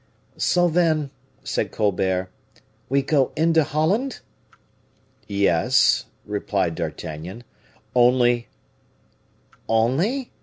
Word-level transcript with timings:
"So, 0.37 0.67
then," 0.67 1.11
said 1.43 1.69
Colbert, 1.71 2.31
"we 2.89 3.03
go 3.03 3.31
into 3.35 3.63
Holland?" 3.63 4.21
"Yes," 5.27 6.05
replied 6.25 6.73
D'Artagnan; 6.73 7.43
"only" 7.93 8.47
"Only?" 9.69 10.31